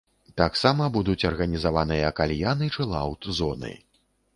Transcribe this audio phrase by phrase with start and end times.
[0.41, 3.71] Таксама будуць арганізаваныя кальян- і чылаўт-зоны.